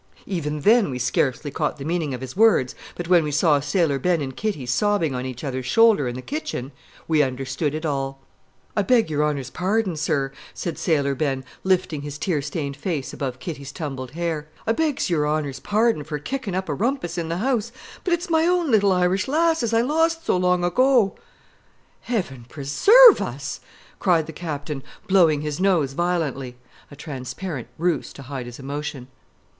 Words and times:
Even 0.25 0.61
then 0.61 0.89
we 0.89 0.97
scarcely 0.97 1.51
caught 1.51 1.77
the 1.77 1.85
meaning 1.85 2.11
of 2.11 2.21
his 2.21 2.35
words, 2.35 2.73
but 2.95 3.07
when 3.07 3.23
we 3.23 3.29
saw 3.29 3.59
Sailor 3.59 3.99
Ben 3.99 4.19
and 4.19 4.35
Kitty 4.35 4.65
sobbing 4.65 5.13
on 5.13 5.27
each 5.27 5.43
other's 5.43 5.67
shoulder 5.67 6.07
in 6.07 6.15
the 6.15 6.23
kitchen, 6.23 6.71
we 7.07 7.21
understood 7.21 7.75
it 7.75 7.85
all. 7.85 8.19
"I 8.75 8.81
begs 8.81 9.11
your 9.11 9.21
honor's 9.21 9.51
parden, 9.51 9.95
sir," 9.95 10.31
said 10.55 10.79
Sailor 10.79 11.13
Ben, 11.13 11.45
lifting 11.63 12.01
his 12.01 12.17
tear 12.17 12.41
stained 12.41 12.75
face 12.75 13.13
above 13.13 13.37
Kitty's 13.37 13.71
tumbled 13.71 14.13
hair; 14.13 14.47
"I 14.65 14.71
begs 14.71 15.07
your 15.07 15.27
honor's 15.27 15.59
parden 15.59 16.03
for 16.03 16.17
kicking 16.17 16.55
up 16.55 16.67
a 16.67 16.73
rumpus 16.73 17.15
in 17.19 17.29
the 17.29 17.37
house, 17.37 17.71
but 18.03 18.11
it's 18.11 18.27
my 18.27 18.47
own 18.47 18.71
little 18.71 18.91
Irish 18.91 19.27
lass 19.27 19.61
as 19.61 19.71
I 19.71 19.81
lost 19.81 20.25
so 20.25 20.35
long 20.35 20.63
ago!" 20.63 21.13
"Heaven 21.99 22.47
preserve 22.49 23.21
us!" 23.21 23.59
cried 23.99 24.25
the 24.25 24.33
Captain, 24.33 24.81
blowing 25.05 25.41
his 25.41 25.59
nose 25.59 25.93
violently 25.93 26.57
a 26.89 26.95
transparent 26.95 27.67
ruse 27.77 28.11
to 28.13 28.23
hide 28.23 28.47
his 28.47 28.57
emotion. 28.57 29.07